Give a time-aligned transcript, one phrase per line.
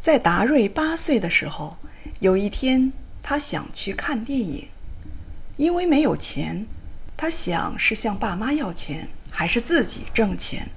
[0.00, 1.76] 在达瑞八岁的时候，
[2.20, 2.90] 有一天
[3.22, 4.68] 他想去看电影，
[5.58, 6.64] 因为没有钱，
[7.18, 10.70] 他想是向爸妈要钱，还是自己挣钱。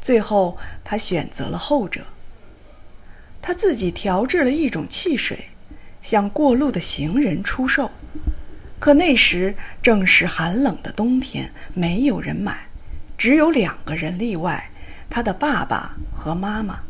[0.00, 2.06] 最后，他选择了后者。
[3.42, 5.50] 他自己调制了一种汽水，
[6.00, 7.90] 向过路的行人出售。
[8.78, 12.68] 可那时正是寒冷的冬天，没有人买，
[13.18, 14.70] 只有两个人例外：
[15.10, 16.80] 他的爸爸和妈妈。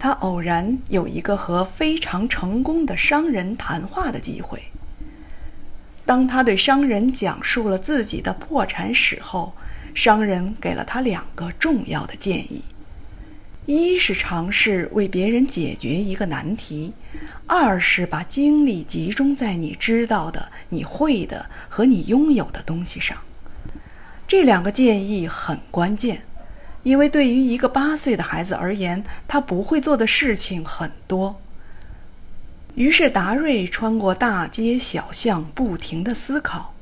[0.00, 4.60] 他偶然有一个和非常成功的商人谈话的机会。
[6.06, 9.52] 当他对商人讲述了自己的破产史后，
[9.94, 12.64] 商人给了他两个重要的建议：
[13.66, 16.94] 一是尝试为别人解决一个难题；
[17.46, 23.18] 二是把精力集中在你知道的、你会的和你拥有的东西上。
[24.26, 26.22] 这两个建议很关键。
[26.82, 31.40] 因为对于一个八岁的孩子而言，他不会做的事情很多。
[32.74, 36.74] 于是达瑞穿过大街小巷，不停地思考：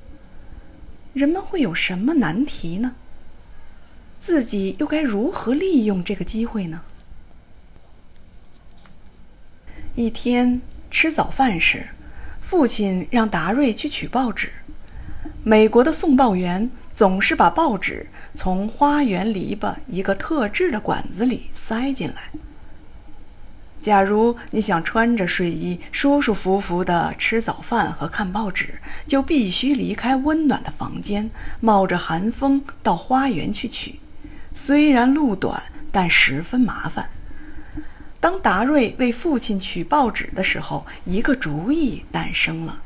[1.15, 2.95] 人们会有什么难题呢？
[4.21, 6.83] 自己又该如何利用这个机会呢？
[9.95, 11.89] 一天吃早饭时，
[12.41, 14.53] 父亲让达瑞去取报纸。
[15.43, 18.09] 美国的送报员总是把报纸。
[18.35, 22.31] 从花园篱笆一个特制的管子里塞进来。
[23.81, 34.01] 假如你想穿着睡衣舒舒服服地吃早饭和看报纸，就必须离开温暖的房间，冒着寒风到花园去取。
[34.53, 37.09] 虽然路短，但十分麻烦。
[38.19, 42.83] 当达瑞为父亲取报纸的时候，一个主意诞生了。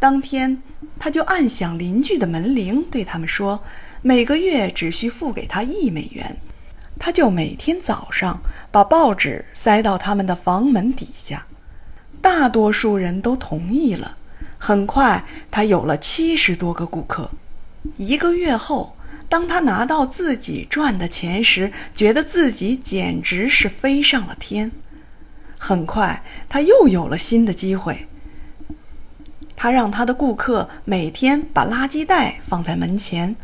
[0.00, 0.62] 当天，
[0.98, 3.62] 他就按响邻居的门铃，对他们说。
[4.00, 6.36] 每个月只需付给他一美元，
[7.00, 8.40] 他就每天早上
[8.70, 11.46] 把报纸塞到他们的房门底下。
[12.22, 14.16] 大多数人都同意了。
[14.56, 17.30] 很快，他有了七十多个顾客。
[17.96, 18.96] 一个月后，
[19.28, 24.72] 当他拿到自己赚的钱时，觉得自己简直是飞上了天。
[25.58, 28.07] 很快，他又有了新的机会。
[29.60, 33.34] 他让他的顾客每天把垃圾袋放在门前。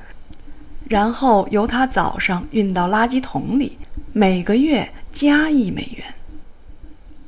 [0.88, 3.76] 然后由他早上运到垃圾桶里，
[4.12, 6.14] 每个月加一美元。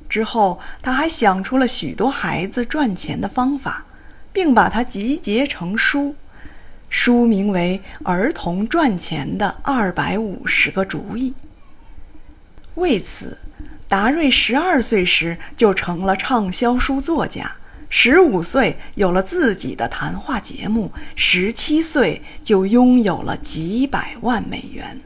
[0.09, 3.85] 之后，他还想出了许多孩子赚钱的方法，
[4.33, 6.15] 并把它集结成书，
[6.89, 11.31] 书名为《儿童赚钱的二百五十个主意》。
[12.77, 13.37] 为此，
[13.89, 17.51] 达瑞十二岁时就成了畅销书作家。
[17.89, 25.01] 十五岁有了自己的谈话节目，十七岁就拥有了几百万美元。